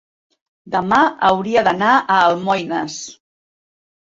Demà 0.75 1.01
hauria 1.27 1.63
d'anar 1.67 1.91
a 1.99 2.17
Almoines. 2.31 2.97